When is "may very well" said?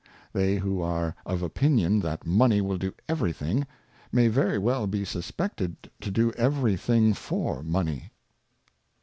4.11-4.87